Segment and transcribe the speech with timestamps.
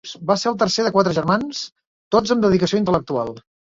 [0.29, 1.61] Va ser el tercer de quatre germans,
[2.17, 3.31] tots amb dedicació intel·lectual.